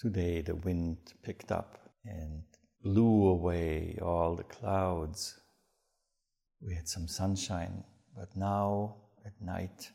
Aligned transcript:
Today 0.00 0.42
the 0.42 0.54
wind 0.54 0.98
picked 1.24 1.50
up 1.50 1.76
and 2.04 2.44
blew 2.84 3.28
away 3.28 3.98
all 4.00 4.36
the 4.36 4.44
clouds. 4.44 5.40
We 6.60 6.74
had 6.76 6.86
some 6.86 7.08
sunshine, 7.08 7.82
but 8.16 8.36
now 8.36 8.94
at 9.26 9.32
night 9.40 9.90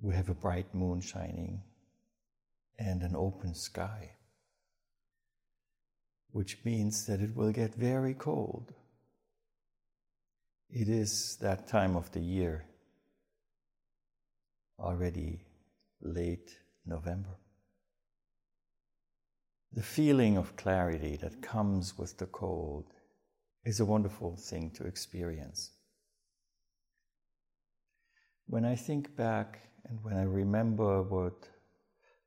we 0.00 0.14
have 0.16 0.28
a 0.28 0.34
bright 0.34 0.74
moon 0.74 1.00
shining 1.00 1.62
and 2.80 3.02
an 3.02 3.14
open 3.14 3.54
sky, 3.54 4.10
which 6.32 6.58
means 6.64 7.06
that 7.06 7.20
it 7.20 7.34
will 7.34 7.52
get 7.52 7.74
very 7.74 8.14
cold. 8.14 8.72
It 10.70 10.88
is 10.88 11.36
that 11.40 11.68
time 11.68 11.96
of 11.96 12.10
the 12.12 12.20
year, 12.20 12.64
already 14.78 15.40
late 16.02 16.56
November. 16.84 17.36
The 19.72 19.82
feeling 19.82 20.36
of 20.36 20.56
clarity 20.56 21.16
that 21.16 21.42
comes 21.42 21.96
with 21.96 22.18
the 22.18 22.26
cold 22.26 22.86
is 23.64 23.80
a 23.80 23.84
wonderful 23.84 24.36
thing 24.36 24.70
to 24.72 24.86
experience. 24.86 25.70
When 28.46 28.64
I 28.64 28.76
think 28.76 29.14
back 29.14 29.60
and 29.88 30.02
when 30.02 30.16
I 30.16 30.22
remember 30.22 31.02
what 31.02 31.48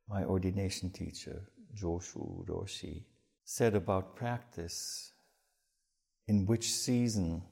my 0.08 0.24
ordination 0.24 0.92
teacher, 0.92 1.42
Joshu 1.76 2.46
Roshi, 2.48 3.04
said 3.44 3.76
about 3.76 4.16
practice, 4.16 5.12
in 6.28 6.46
which 6.46 6.72
season 6.72 7.44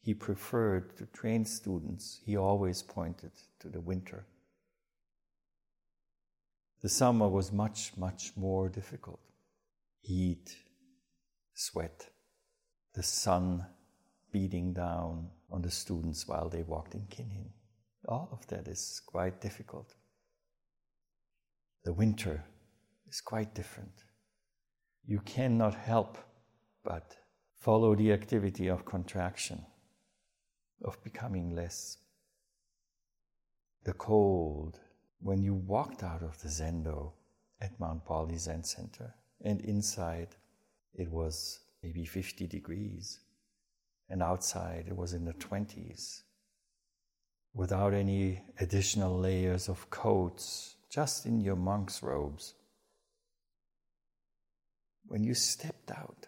he 0.00 0.14
preferred 0.14 0.96
to 0.96 1.06
train 1.06 1.44
students, 1.44 2.20
he 2.24 2.36
always 2.36 2.82
pointed 2.82 3.32
to 3.60 3.68
the 3.68 3.80
winter. 3.80 4.24
The 6.82 6.88
summer 6.88 7.28
was 7.28 7.50
much, 7.52 7.92
much 7.96 8.32
more 8.36 8.68
difficult. 8.68 9.20
Heat, 10.00 10.56
sweat, 11.54 12.08
the 12.94 13.02
sun 13.02 13.66
beating 14.30 14.72
down 14.72 15.28
on 15.50 15.62
the 15.62 15.70
students 15.70 16.28
while 16.28 16.48
they 16.48 16.62
walked 16.62 16.94
in 16.94 17.06
kinhin. 17.08 17.50
All 18.06 18.28
of 18.30 18.46
that 18.46 18.68
is 18.68 19.00
quite 19.04 19.40
difficult. 19.40 19.94
The 21.84 21.92
winter 21.92 22.44
is 23.08 23.20
quite 23.20 23.54
different. 23.54 24.05
You 25.06 25.20
cannot 25.20 25.74
help 25.74 26.18
but 26.84 27.16
follow 27.54 27.94
the 27.94 28.12
activity 28.12 28.68
of 28.68 28.84
contraction, 28.84 29.64
of 30.84 31.02
becoming 31.04 31.54
less. 31.54 31.98
The 33.84 33.92
cold, 33.92 34.80
when 35.20 35.42
you 35.42 35.54
walked 35.54 36.02
out 36.02 36.22
of 36.22 36.40
the 36.42 36.48
Zendo 36.48 37.12
at 37.60 37.78
Mount 37.78 38.04
Baldy 38.04 38.36
Zen 38.36 38.64
Center, 38.64 39.14
and 39.44 39.60
inside 39.60 40.34
it 40.94 41.10
was 41.10 41.60
maybe 41.82 42.04
50 42.04 42.46
degrees, 42.46 43.20
and 44.08 44.22
outside 44.22 44.86
it 44.88 44.96
was 44.96 45.12
in 45.12 45.24
the 45.24 45.34
20s 45.34 46.22
without 47.56 47.94
any 47.94 48.42
additional 48.60 49.18
layers 49.18 49.68
of 49.68 49.88
coats, 49.88 50.76
just 50.90 51.24
in 51.24 51.40
your 51.40 51.56
monk's 51.56 52.02
robes. 52.02 52.52
When 55.08 55.24
you 55.24 55.34
stepped 55.34 55.90
out, 55.90 56.26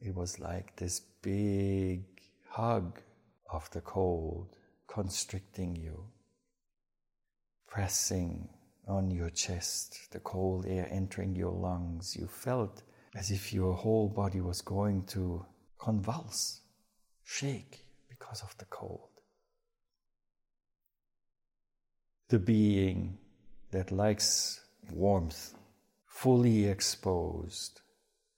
it 0.00 0.14
was 0.14 0.38
like 0.38 0.76
this 0.76 1.00
big 1.22 2.04
hug 2.48 3.00
of 3.50 3.70
the 3.70 3.80
cold 3.80 4.56
constricting 4.86 5.76
you, 5.76 6.04
pressing 7.66 8.48
on 8.86 9.10
your 9.10 9.30
chest, 9.30 10.10
the 10.10 10.20
cold 10.20 10.66
air 10.66 10.88
entering 10.90 11.34
your 11.34 11.52
lungs. 11.52 12.16
You 12.16 12.26
felt 12.26 12.82
as 13.14 13.30
if 13.30 13.52
your 13.52 13.74
whole 13.74 14.08
body 14.08 14.40
was 14.40 14.60
going 14.60 15.04
to 15.06 15.44
convulse, 15.78 16.60
shake 17.24 17.86
because 18.08 18.42
of 18.42 18.56
the 18.58 18.66
cold. 18.66 19.14
the 22.34 22.38
being 22.40 23.16
that 23.70 23.92
likes 23.92 24.60
warmth, 24.90 25.54
fully 26.06 26.66
exposed 26.66 27.80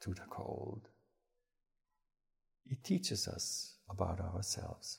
to 0.06 0.14
the 0.14 0.26
cold. 0.30 0.88
It 2.70 2.84
teaches 2.84 3.26
us 3.26 3.74
about 3.90 4.20
ourselves. 4.20 4.98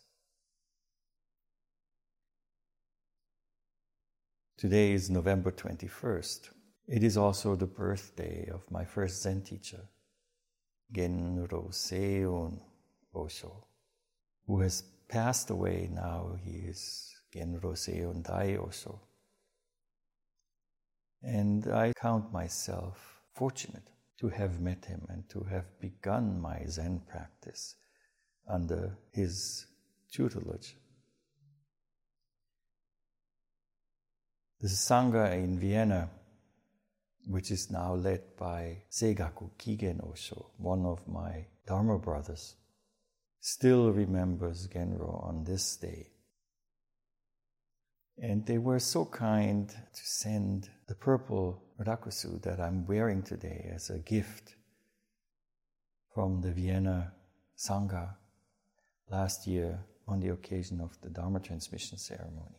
Today 4.57 4.91
is 4.91 5.09
November 5.09 5.51
21st. 5.51 6.49
It 6.87 7.03
is 7.03 7.15
also 7.15 7.55
the 7.55 7.67
birthday 7.67 8.49
of 8.53 8.69
my 8.69 8.83
first 8.83 9.21
Zen 9.21 9.43
teacher, 9.43 9.87
Genro 10.93 11.69
Seiun 11.71 12.59
Osho, 13.15 13.65
who 14.45 14.59
has 14.59 14.83
passed 15.07 15.49
away 15.51 15.89
now. 15.89 16.35
He 16.43 16.57
is 16.73 17.13
Genro 17.33 17.73
Seiun 17.75 18.23
Dai 18.23 18.57
Osho. 18.57 18.99
And 21.23 21.65
I 21.67 21.93
count 21.93 22.33
myself 22.33 23.21
fortunate 23.33 23.87
to 24.19 24.29
have 24.29 24.59
met 24.59 24.85
him 24.85 25.05
and 25.09 25.29
to 25.29 25.43
have 25.43 25.79
begun 25.79 26.39
my 26.41 26.65
Zen 26.67 27.01
practice 27.07 27.75
under 28.47 28.97
his 29.11 29.65
tutelage. 30.11 30.75
The 34.59 34.67
Sangha 34.67 35.33
in 35.33 35.59
Vienna, 35.59 36.09
which 37.27 37.51
is 37.51 37.69
now 37.69 37.93
led 37.93 38.35
by 38.37 38.83
Seigaku 38.89 39.51
Kigen 39.57 40.01
Osho, 40.01 40.51
one 40.57 40.85
of 40.85 41.07
my 41.07 41.45
Dharma 41.67 41.99
brothers, 41.99 42.55
still 43.39 43.91
remembers 43.91 44.67
Genro 44.67 45.23
on 45.23 45.43
this 45.43 45.75
day 45.75 46.07
and 48.19 48.45
they 48.45 48.57
were 48.57 48.79
so 48.79 49.05
kind 49.05 49.69
to 49.69 50.01
send 50.03 50.69
the 50.87 50.95
purple 50.95 51.61
rakusu 51.79 52.41
that 52.41 52.59
I'm 52.59 52.85
wearing 52.87 53.21
today 53.21 53.69
as 53.73 53.89
a 53.89 53.99
gift 53.99 54.55
from 56.13 56.41
the 56.41 56.51
Vienna 56.51 57.13
Sangha 57.57 58.15
last 59.11 59.45
year 59.45 59.79
on 60.07 60.19
the 60.19 60.29
occasion 60.29 60.81
of 60.81 60.99
the 61.01 61.09
Dharma 61.09 61.39
transmission 61.39 61.97
ceremony. 61.97 62.57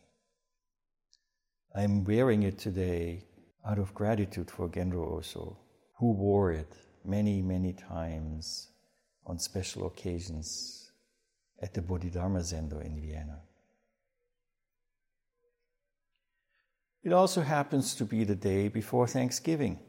I'm 1.75 2.03
wearing 2.03 2.43
it 2.43 2.57
today 2.57 3.25
out 3.67 3.79
of 3.79 3.93
gratitude 3.93 4.49
for 4.49 4.69
Genro 4.69 5.17
Osho, 5.17 5.57
who 5.97 6.13
wore 6.13 6.53
it 6.53 6.73
many, 7.03 7.41
many 7.41 7.73
times 7.73 8.69
on 9.25 9.37
special 9.39 9.87
occasions 9.87 10.91
at 11.61 11.73
the 11.73 11.81
Bodhidharma 11.81 12.39
Zendo 12.39 12.83
in 12.83 13.01
Vienna. 13.01 13.41
It 17.03 17.13
also 17.13 17.41
happens 17.41 17.95
to 17.95 18.05
be 18.05 18.25
the 18.25 18.35
day 18.35 18.67
before 18.67 19.07
Thanksgiving. 19.07 19.79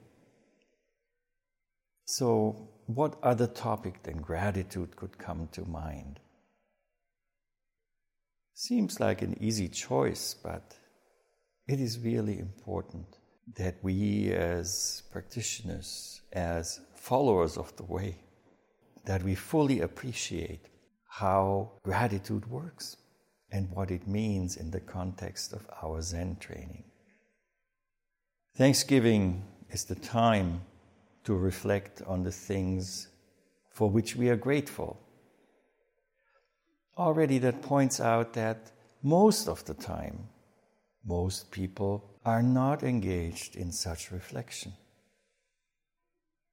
So, 2.04 2.68
what 2.86 3.18
other 3.22 3.46
topic 3.46 4.02
than 4.02 4.18
gratitude 4.18 4.96
could 4.96 5.18
come 5.18 5.48
to 5.52 5.64
mind? 5.64 6.20
Seems 8.54 9.00
like 9.00 9.22
an 9.22 9.36
easy 9.40 9.68
choice, 9.68 10.34
but 10.34 10.76
it 11.66 11.80
is 11.80 11.98
really 11.98 12.38
important 12.38 13.06
that 13.56 13.76
we, 13.82 14.32
as 14.32 15.02
practitioners, 15.10 16.20
as 16.32 16.80
followers 16.94 17.56
of 17.56 17.74
the 17.76 17.84
way, 17.84 18.18
that 19.04 19.22
we 19.22 19.34
fully 19.34 19.80
appreciate 19.80 20.68
how 21.08 21.72
gratitude 21.82 22.48
works 22.48 22.96
and 23.50 23.68
what 23.70 23.90
it 23.90 24.06
means 24.06 24.56
in 24.56 24.70
the 24.70 24.80
context 24.80 25.52
of 25.52 25.66
our 25.82 26.00
Zen 26.02 26.36
training. 26.38 26.84
Thanksgiving 28.60 29.42
is 29.70 29.84
the 29.84 29.94
time 29.94 30.60
to 31.24 31.32
reflect 31.32 32.02
on 32.02 32.22
the 32.22 32.30
things 32.30 33.08
for 33.70 33.88
which 33.88 34.16
we 34.16 34.28
are 34.28 34.36
grateful. 34.36 35.00
Already, 36.98 37.38
that 37.38 37.62
points 37.62 38.00
out 38.00 38.34
that 38.34 38.70
most 39.02 39.48
of 39.48 39.64
the 39.64 39.72
time, 39.72 40.28
most 41.06 41.50
people 41.50 42.04
are 42.26 42.42
not 42.42 42.82
engaged 42.82 43.56
in 43.56 43.72
such 43.72 44.12
reflection. 44.12 44.74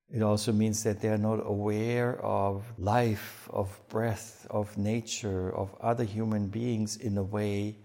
It 0.09 0.21
also 0.21 0.53
means 0.53 0.83
that 0.83 1.01
they 1.01 1.09
are 1.09 1.17
not 1.17 1.45
aware 1.45 2.21
of 2.21 2.63
life, 2.77 3.49
of 3.51 3.81
breath, 3.89 4.47
of 4.49 4.77
nature, 4.77 5.53
of 5.53 5.75
other 5.81 6.05
human 6.05 6.47
beings 6.47 6.95
in 6.95 7.17
a 7.17 7.23
way 7.37 7.75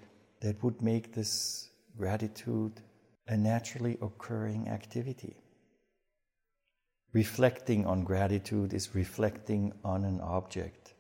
that 0.43 0.63
would 0.63 0.81
make 0.81 1.13
this 1.13 1.71
gratitude 1.99 2.81
a 3.27 3.37
naturally 3.37 3.99
occurring 4.03 4.69
activity. 4.69 5.37
Reflecting 7.13 7.87
on 7.87 8.05
gratitude 8.05 8.73
is 8.73 8.95
reflecting 8.95 9.73
on 9.85 10.05
an 10.05 10.21
object, 10.21 10.95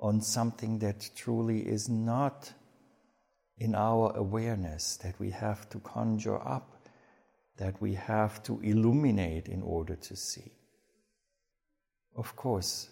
on 0.00 0.20
something 0.20 0.78
that 0.78 1.10
truly 1.14 1.60
is 1.60 1.88
not 1.88 2.52
in 3.58 3.74
our 3.74 4.16
awareness, 4.16 4.96
that 4.96 5.18
we 5.20 5.30
have 5.30 5.68
to 5.68 5.78
conjure 5.80 6.40
up, 6.46 6.88
that 7.58 7.80
we 7.80 7.94
have 7.94 8.42
to 8.42 8.60
illuminate 8.62 9.48
in 9.48 9.62
order 9.62 9.94
to 9.94 10.16
see. 10.16 10.52
Of 12.16 12.34
course, 12.36 12.88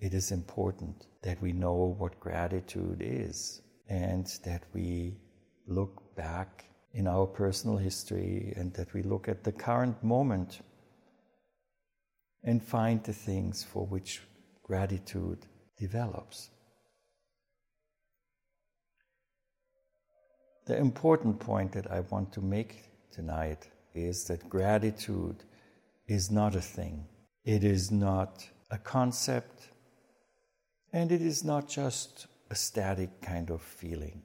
it 0.00 0.12
is 0.12 0.32
important 0.32 1.06
that 1.22 1.40
we 1.40 1.52
know 1.52 1.94
what 1.98 2.20
gratitude 2.20 3.00
is 3.00 3.62
and 3.88 4.26
that 4.44 4.64
we 4.74 5.16
look 5.66 6.14
back 6.16 6.64
in 6.92 7.06
our 7.06 7.26
personal 7.26 7.76
history 7.76 8.52
and 8.56 8.72
that 8.74 8.92
we 8.92 9.02
look 9.02 9.28
at 9.28 9.44
the 9.44 9.52
current 9.52 10.02
moment 10.02 10.60
and 12.42 12.62
find 12.62 13.02
the 13.04 13.12
things 13.12 13.62
for 13.62 13.86
which 13.86 14.22
gratitude 14.62 15.46
develops. 15.78 16.50
The 20.66 20.76
important 20.76 21.40
point 21.40 21.72
that 21.72 21.90
I 21.90 22.00
want 22.00 22.32
to 22.34 22.40
make 22.40 22.84
tonight 23.12 23.68
is 23.94 24.24
that 24.24 24.48
gratitude 24.48 25.42
is 26.06 26.30
not 26.30 26.54
a 26.54 26.60
thing, 26.60 27.06
it 27.44 27.64
is 27.64 27.90
not 27.90 28.46
a 28.70 28.78
concept, 28.78 29.68
and 30.92 31.10
it 31.10 31.22
is 31.22 31.44
not 31.44 31.68
just 31.68 32.26
a 32.50 32.54
static 32.54 33.20
kind 33.20 33.50
of 33.50 33.62
feeling. 33.62 34.22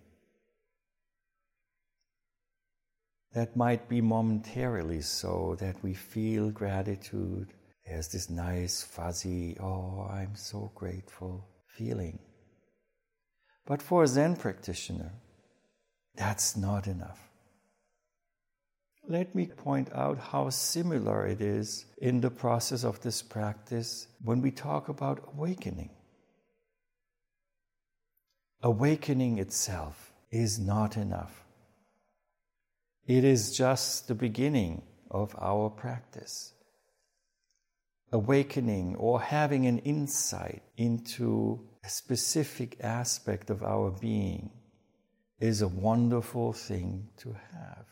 That 3.36 3.58
might 3.58 3.90
be 3.90 4.00
momentarily 4.00 5.02
so 5.02 5.58
that 5.60 5.84
we 5.84 5.94
feel 5.94 6.52
gratitude 6.52 7.50
as 7.86 8.08
this 8.08 8.30
nice, 8.30 8.82
fuzzy, 8.82 9.58
oh, 9.60 10.08
I'm 10.10 10.36
so 10.36 10.72
grateful 10.74 11.46
feeling. 11.68 12.20
But 13.66 13.82
for 13.82 14.04
a 14.04 14.08
Zen 14.08 14.38
practitioner, 14.38 15.12
that's 16.16 16.56
not 16.56 16.88
enough. 16.88 17.20
Let 19.06 19.36
me 19.36 19.48
point 19.48 19.92
out 19.94 20.18
how 20.18 20.50
similar 20.50 21.28
it 21.28 21.42
is 21.42 21.86
in 21.98 22.22
the 22.22 22.32
process 22.32 22.86
of 22.86 23.02
this 23.02 23.22
practice 23.22 24.08
when 24.24 24.42
we 24.42 24.50
talk 24.50 24.88
about 24.88 25.28
awakening. 25.34 25.90
Awakening 28.64 29.40
itself 29.40 30.14
is 30.32 30.58
not 30.58 30.96
enough. 30.96 31.45
It 33.08 33.24
is 33.24 33.56
just 33.56 34.08
the 34.08 34.16
beginning 34.16 34.82
of 35.12 35.36
our 35.40 35.70
practice. 35.70 36.54
Awakening 38.12 38.96
or 38.96 39.22
having 39.22 39.68
an 39.68 39.78
insight 39.80 40.64
into 40.76 41.68
a 41.84 41.90
specific 41.90 42.78
aspect 42.82 43.52
of 43.52 43.62
our 43.62 43.92
being 43.92 44.50
is 45.40 45.62
a 45.62 45.68
wonderful 45.68 46.52
thing 46.52 47.10
to 47.18 47.36
have. 47.54 47.86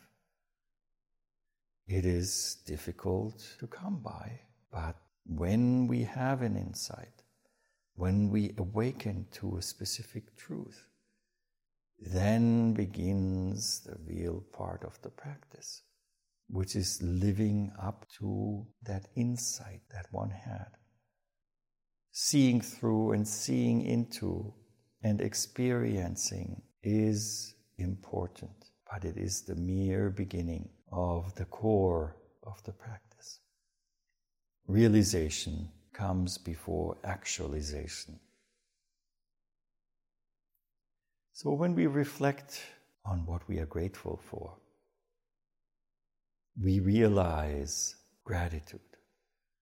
It 1.88 2.06
is 2.06 2.57
difficult 2.65 3.56
to 3.60 3.68
come 3.68 4.00
by, 4.00 4.39
but 4.71 4.95
when 5.27 5.88
we 5.88 6.04
have 6.04 6.42
an 6.42 6.56
insight, 6.56 7.21
when 7.95 8.30
we 8.30 8.56
awaken 8.57 9.27
to 9.33 9.57
a 9.57 9.62
specific 9.62 10.36
truth, 10.38 10.88
then 12.06 12.74
begins 12.74 13.82
the 13.82 13.98
real 14.06 14.44
part 14.52 14.84
of 14.84 15.02
the 15.02 15.10
practice, 15.10 15.84
which 16.50 16.76
is 16.76 17.02
living 17.02 17.72
up 17.82 18.06
to 18.20 18.66
that 18.84 19.08
insight 19.16 19.82
that 19.92 20.08
one 20.12 20.30
had. 20.30 20.68
Seeing 22.12 22.62
through 22.62 23.14
and 23.14 23.28
seeing 23.28 23.86
into 23.86 24.54
and 25.02 25.22
experiencing 25.22 26.62
is 26.84 27.56
important, 27.78 28.72
but 28.92 29.06
it 29.06 29.18
is 29.18 29.42
the 29.42 29.56
mere 29.56 30.10
beginning 30.10 30.70
of 30.92 31.34
the 31.36 31.46
core 31.46 32.16
of 32.44 32.64
the 32.64 32.72
practice. 32.72 33.40
Realization 34.68 35.70
comes 35.94 36.38
before 36.38 36.98
actualization. 37.04 38.20
So 41.36 41.52
when 41.52 41.74
we 41.74 41.88
reflect 41.88 42.62
on 43.04 43.26
what 43.26 43.48
we 43.48 43.58
are 43.58 43.66
grateful 43.66 44.22
for, 44.30 44.56
we 46.62 46.80
realize 46.80 47.96
gratitude. 48.24 48.80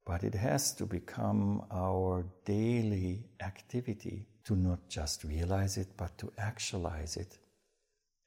But 0.06 0.26
it 0.26 0.36
has 0.36 0.74
to 0.76 0.86
become 0.86 1.64
our 1.72 2.26
daily 2.44 3.30
activity 3.42 4.28
to 4.44 4.56
not 4.58 4.90
just 4.90 5.24
realize 5.24 5.78
it, 5.78 5.88
but 5.96 6.18
to 6.18 6.34
actualize 6.38 7.16
it 7.16 7.38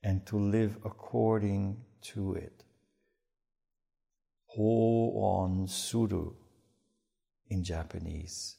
and 0.03 0.25
to 0.27 0.39
live 0.39 0.79
according 0.83 1.85
to 2.15 2.35
it. 2.35 2.65
Ho 4.47 5.13
on 5.17 5.69
suru 5.69 6.33
in 7.51 7.63
Japanese 7.63 8.57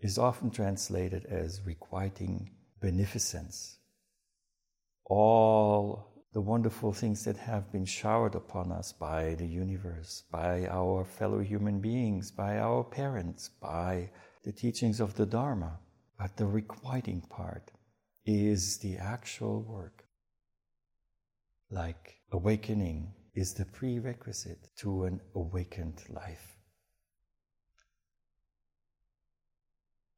is 0.00 0.18
often 0.18 0.50
translated 0.50 1.24
as 1.26 1.60
requiting 1.64 2.50
beneficence. 2.80 3.78
All 5.04 6.16
the 6.32 6.40
wonderful 6.40 6.92
things 6.92 7.24
that 7.24 7.36
have 7.38 7.72
been 7.72 7.86
showered 7.86 8.34
upon 8.34 8.70
us 8.70 8.92
by 8.92 9.34
the 9.36 9.46
universe, 9.46 10.24
by 10.30 10.66
our 10.66 11.04
fellow 11.04 11.38
human 11.38 11.80
beings, 11.80 12.30
by 12.30 12.58
our 12.58 12.84
parents, 12.84 13.48
by 13.60 14.10
the 14.44 14.52
teachings 14.52 15.00
of 15.00 15.14
the 15.14 15.24
Dharma. 15.24 15.78
But 16.18 16.36
the 16.36 16.46
requiting 16.46 17.22
part 17.22 17.70
is 18.26 18.78
the 18.78 18.98
actual 18.98 19.62
work. 19.62 20.04
Like 21.70 22.16
awakening 22.32 23.14
is 23.34 23.54
the 23.54 23.64
prerequisite 23.64 24.68
to 24.78 25.04
an 25.04 25.20
awakened 25.34 26.02
life. 26.10 26.56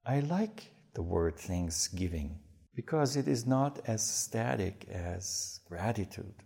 I 0.05 0.21
like 0.21 0.73
the 0.95 1.03
word 1.03 1.37
thanksgiving 1.37 2.41
because 2.79 3.17
it 3.17 3.27
is 3.27 3.45
not 3.45 3.81
as 3.89 4.01
static 4.09 4.87
as 4.89 5.59
gratitude. 5.69 6.45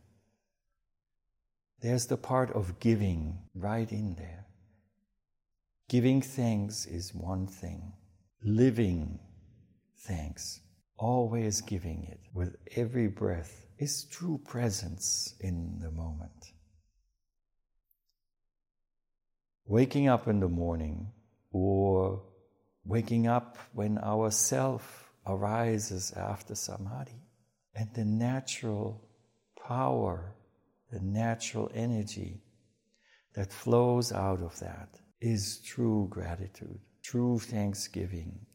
There's 1.83 2.07
the 2.07 2.17
part 2.17 2.51
of 2.53 2.81
giving 2.81 3.39
right 3.55 3.93
in 3.93 4.15
there. 4.15 4.47
Giving 5.91 6.23
thanks 6.23 6.87
is 6.87 7.15
one 7.15 7.47
thing, 7.47 7.93
living 8.43 9.19
thanks, 9.99 10.61
always 10.97 11.61
giving 11.61 12.05
it 12.05 12.21
with 12.33 12.57
every 12.77 13.09
breath, 13.09 13.67
is 13.77 14.05
true 14.05 14.41
presence 14.43 15.35
in 15.39 15.81
the 15.83 15.91
moment. 15.91 16.53
Waking 19.67 20.09
up 20.09 20.29
in 20.29 20.41
the 20.41 20.49
morning 20.49 21.13
or 21.51 22.23
waking 22.87 23.27
up 23.27 23.59
when 23.75 23.99
our 23.99 24.31
self 24.31 25.12
arises 25.27 26.13
after 26.13 26.55
samadhi. 26.55 27.23
And 27.75 27.89
the 27.95 28.05
natural 28.05 29.09
power, 29.67 30.35
the 30.91 31.01
natural 31.01 31.71
energy 31.75 32.43
that 33.35 33.53
flows 33.53 34.13
out 34.13 34.43
of 34.43 34.59
that 34.61 34.89
is 35.21 35.61
true 35.65 36.07
gratitude, 36.11 36.79
true 37.03 37.39
thanksgiving 37.39 38.47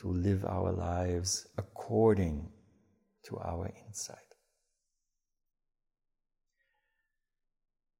to 0.00 0.08
live 0.08 0.44
our 0.44 0.72
lives 0.72 1.46
according 1.56 2.48
to 3.26 3.38
our 3.38 3.70
insight. 3.86 4.18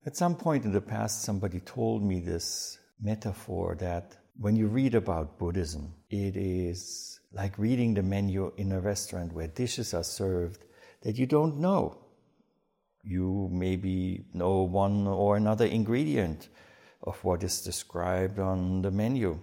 At 0.06 0.16
some 0.16 0.34
point 0.34 0.64
in 0.64 0.72
the 0.72 0.80
past, 0.80 1.22
somebody 1.22 1.60
told 1.60 2.02
me 2.02 2.20
this 2.20 2.78
metaphor 3.00 3.76
that 3.80 4.16
when 4.36 4.56
you 4.56 4.66
read 4.66 4.94
about 4.94 5.38
Buddhism, 5.38 5.94
it 6.10 6.36
is 6.36 7.20
like 7.34 7.58
reading 7.58 7.94
the 7.94 8.02
menu 8.02 8.52
in 8.56 8.70
a 8.72 8.80
restaurant 8.80 9.32
where 9.32 9.48
dishes 9.48 9.92
are 9.92 10.04
served 10.04 10.64
that 11.02 11.18
you 11.18 11.26
don't 11.26 11.58
know. 11.58 11.98
You 13.02 13.48
maybe 13.52 14.24
know 14.32 14.62
one 14.62 15.06
or 15.06 15.36
another 15.36 15.66
ingredient 15.66 16.48
of 17.02 17.22
what 17.24 17.42
is 17.42 17.60
described 17.60 18.38
on 18.38 18.82
the 18.82 18.90
menu. 18.90 19.40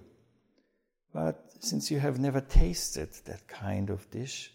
But 1.13 1.51
since 1.59 1.91
you 1.91 1.99
have 1.99 2.17
never 2.17 2.41
tasted 2.41 3.09
that 3.25 3.47
kind 3.47 3.89
of 3.89 4.09
dish, 4.09 4.51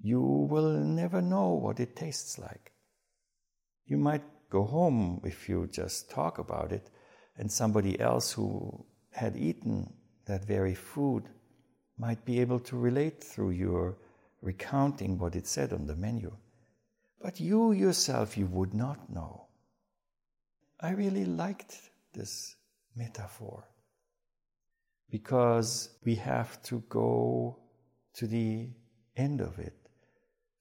you 0.00 0.20
will 0.20 0.80
never 0.80 1.20
know 1.20 1.50
what 1.50 1.78
it 1.78 1.94
tastes 1.94 2.38
like. 2.38 2.72
You 3.84 3.98
might 3.98 4.24
go 4.48 4.64
home 4.64 5.20
if 5.24 5.48
you 5.48 5.68
just 5.70 6.10
talk 6.10 6.38
about 6.38 6.72
it, 6.72 6.90
and 7.36 7.52
somebody 7.52 8.00
else 8.00 8.32
who 8.32 8.86
had 9.12 9.36
eaten 9.36 9.92
that 10.26 10.44
very 10.44 10.74
food 10.74 11.28
might 12.00 12.24
be 12.24 12.40
able 12.40 12.58
to 12.58 12.78
relate 12.78 13.22
through 13.22 13.50
your 13.50 13.98
recounting 14.40 15.18
what 15.18 15.36
it 15.36 15.46
said 15.46 15.70
on 15.70 15.86
the 15.86 15.94
menu. 15.94 16.34
But 17.20 17.38
you 17.38 17.72
yourself, 17.72 18.38
you 18.38 18.46
would 18.46 18.72
not 18.72 19.12
know. 19.12 19.48
I 20.80 20.92
really 20.92 21.26
liked 21.26 21.78
this 22.14 22.56
metaphor 22.96 23.68
because 25.10 25.90
we 26.02 26.14
have 26.14 26.62
to 26.62 26.82
go 26.88 27.58
to 28.14 28.26
the 28.26 28.70
end 29.14 29.42
of 29.42 29.58
it, 29.58 29.76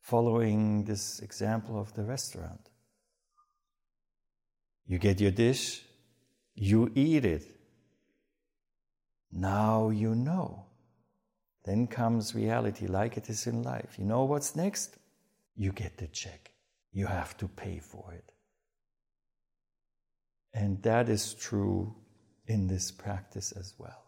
following 0.01 0.83
this 0.83 1.19
example 1.19 1.79
of 1.79 1.93
the 1.93 2.03
restaurant. 2.03 2.69
You 4.85 4.97
get 4.97 5.21
your 5.21 5.31
dish, 5.31 5.85
you 6.53 6.91
eat 6.95 7.23
it. 7.23 7.45
Now 9.31 9.89
you 9.89 10.15
know. 10.15 10.68
Then 11.69 11.85
comes 11.85 12.33
reality, 12.33 12.87
like 12.87 13.15
it 13.15 13.29
is 13.29 13.45
in 13.45 13.61
life. 13.61 13.99
You 13.99 14.05
know 14.05 14.23
what's 14.23 14.55
next? 14.55 14.97
You 15.55 15.71
get 15.71 15.97
the 15.97 16.07
check. 16.07 16.49
You 16.91 17.05
have 17.05 17.37
to 17.37 17.47
pay 17.47 17.77
for 17.77 18.11
it. 18.11 18.31
And 20.51 20.81
that 20.81 21.09
is 21.09 21.35
true 21.35 21.95
in 22.47 22.65
this 22.65 22.89
practice 22.89 23.51
as 23.51 23.75
well. 23.77 24.03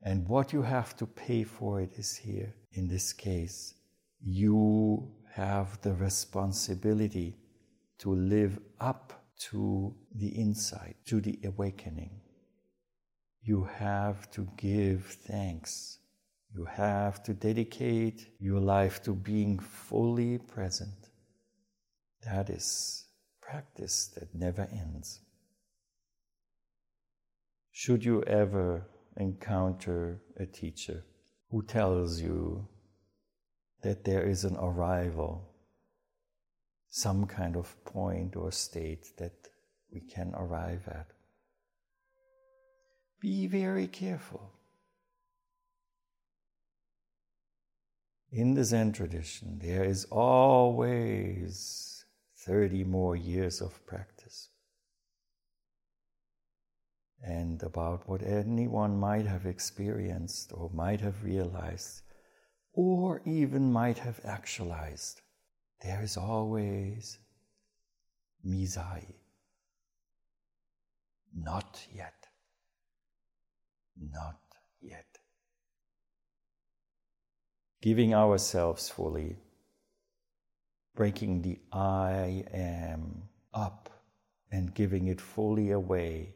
And 0.00 0.28
what 0.28 0.52
you 0.52 0.62
have 0.62 0.96
to 0.98 1.06
pay 1.06 1.42
for 1.42 1.80
it 1.80 1.94
is 1.96 2.14
here. 2.14 2.54
In 2.70 2.86
this 2.86 3.12
case, 3.12 3.74
you 4.22 5.10
have 5.32 5.82
the 5.82 5.94
responsibility 5.94 7.36
to 7.98 8.14
live 8.14 8.60
up 8.78 9.24
to 9.50 9.92
the 10.14 10.28
insight, 10.28 10.94
to 11.06 11.20
the 11.20 11.36
awakening. 11.44 12.20
You 13.42 13.64
have 13.64 14.30
to 14.30 14.46
give 14.56 15.18
thanks. 15.26 15.98
You 16.54 16.66
have 16.66 17.22
to 17.24 17.34
dedicate 17.34 18.28
your 18.38 18.60
life 18.60 19.02
to 19.02 19.12
being 19.12 19.58
fully 19.58 20.38
present. 20.38 21.10
That 22.22 22.48
is 22.48 23.06
practice 23.42 24.12
that 24.14 24.32
never 24.34 24.62
ends. 24.62 25.20
Should 27.72 28.04
you 28.04 28.22
ever 28.22 28.86
encounter 29.16 30.22
a 30.38 30.46
teacher 30.46 31.04
who 31.50 31.62
tells 31.62 32.20
you 32.20 32.68
that 33.82 34.04
there 34.04 34.22
is 34.22 34.44
an 34.44 34.56
arrival, 34.56 35.50
some 36.88 37.26
kind 37.26 37.56
of 37.56 37.84
point 37.84 38.36
or 38.36 38.52
state 38.52 39.08
that 39.18 39.48
we 39.92 40.00
can 40.00 40.32
arrive 40.34 40.86
at, 40.86 41.08
be 43.20 43.48
very 43.48 43.88
careful. 43.88 44.53
In 48.34 48.54
the 48.54 48.64
Zen 48.64 48.92
tradition, 48.92 49.60
there 49.62 49.84
is 49.84 50.06
always 50.10 52.04
30 52.38 52.82
more 52.82 53.14
years 53.14 53.60
of 53.60 53.86
practice 53.86 54.48
and 57.22 57.62
about 57.62 58.08
what 58.08 58.24
anyone 58.24 58.98
might 58.98 59.24
have 59.24 59.46
experienced 59.46 60.50
or 60.52 60.68
might 60.74 61.00
have 61.00 61.22
realized 61.22 62.02
or 62.72 63.22
even 63.24 63.72
might 63.72 63.98
have 63.98 64.20
actualized, 64.24 65.20
there 65.80 66.02
is 66.02 66.16
always 66.16 67.20
mizai. 68.44 69.14
Not 71.32 71.86
yet. 71.94 72.26
Not 73.96 74.40
yet. 74.82 75.23
Giving 77.84 78.14
ourselves 78.14 78.88
fully, 78.88 79.36
breaking 80.96 81.42
the 81.42 81.58
I 81.70 82.46
am 82.50 83.24
up 83.52 83.90
and 84.50 84.72
giving 84.72 85.06
it 85.08 85.20
fully 85.20 85.70
away 85.70 86.32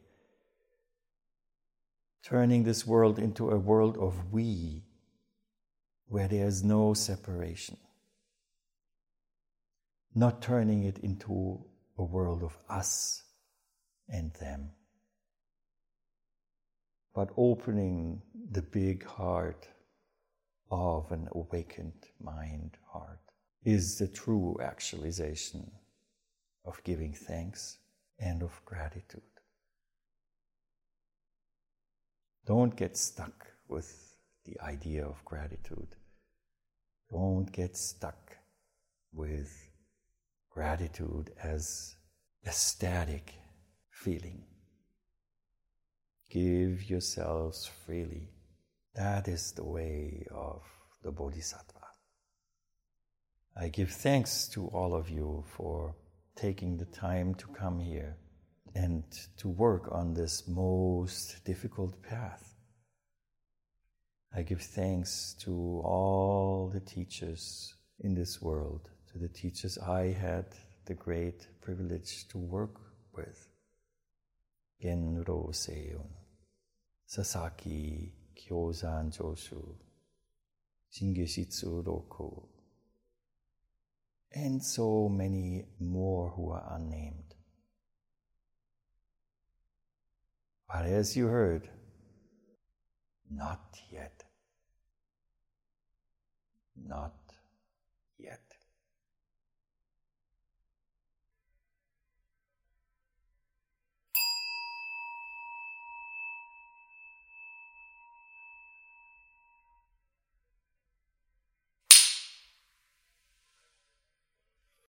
turning 2.28 2.64
this 2.64 2.87
world 2.87 3.19
into 3.19 3.50
a 3.50 3.57
world 3.57 3.97
of 3.97 4.31
we, 4.31 4.85
where 6.09 6.28
there 6.28 6.45
is 6.45 6.62
no 6.62 6.93
separation. 6.93 7.78
Not 10.14 10.43
turning 10.43 10.83
it 10.83 10.99
into 10.99 11.64
a 11.97 12.05
world 12.05 12.43
of 12.43 12.59
us 12.69 13.23
and 14.11 14.31
them, 14.35 14.73
but 17.14 17.31
opening 17.38 18.21
the 18.50 18.61
big 18.61 19.07
heart 19.07 19.67
of 20.70 21.10
an 21.12 21.28
awakened 21.32 22.06
mind 22.20 22.76
heart 22.87 23.20
is 23.64 23.98
the 23.98 24.08
true 24.08 24.56
actualization 24.62 25.70
of 26.64 26.82
giving 26.84 27.12
thanks 27.12 27.78
and 28.18 28.42
of 28.42 28.60
gratitude. 28.64 29.22
Don't 32.46 32.76
get 32.76 32.96
stuck 32.96 33.46
with 33.68 34.16
the 34.44 34.58
idea 34.60 35.04
of 35.04 35.25
gratitude. 35.25 35.94
Don't 37.10 37.50
get 37.52 37.76
stuck 37.76 38.37
with 39.12 39.70
gratitude 40.50 41.30
as 41.42 41.96
a 42.46 42.52
static 42.52 43.34
feeling. 43.90 44.44
Give 46.30 46.88
yourselves 46.88 47.70
freely. 47.87 48.28
That 48.99 49.28
is 49.28 49.52
the 49.52 49.64
way 49.64 50.26
of 50.33 50.61
the 51.05 51.12
Bodhisattva. 51.12 51.87
I 53.57 53.69
give 53.69 53.93
thanks 53.93 54.49
to 54.49 54.67
all 54.67 54.93
of 54.93 55.09
you 55.09 55.45
for 55.57 55.95
taking 56.35 56.76
the 56.76 56.85
time 56.87 57.37
to 57.37 57.47
come 57.47 57.78
here 57.78 58.17
and 58.75 59.05
to 59.37 59.47
work 59.47 59.88
on 59.93 60.14
this 60.14 60.49
most 60.49 61.45
difficult 61.45 62.02
path. 62.02 62.57
I 64.35 64.43
give 64.43 64.62
thanks 64.62 65.37
to 65.45 65.52
all 65.85 66.69
the 66.69 66.81
teachers 66.81 67.73
in 68.00 68.17
this 68.17 68.43
world, 68.43 68.90
to 69.12 69.19
the 69.21 69.28
teachers 69.28 69.78
I 69.78 70.07
had 70.07 70.47
the 70.87 70.95
great 70.95 71.47
privilege 71.61 72.26
to 72.31 72.38
work 72.38 72.81
with. 73.14 73.47
Genro 74.83 75.50
Seiun, 75.52 76.11
Sasaki 77.07 78.17
Kyozan 78.38 79.16
Joshu, 79.16 79.75
Shingesitsu 80.92 81.85
Roku, 81.87 82.30
and 84.33 84.62
so 84.62 85.09
many 85.09 85.66
more 85.80 86.30
who 86.30 86.50
are 86.50 86.76
unnamed. 86.76 87.35
But 90.68 90.85
as 90.87 91.16
you 91.16 91.26
heard, 91.26 91.68
not 93.30 93.78
yet. 93.90 94.25
Not 96.76 97.14
yet. 98.18 98.48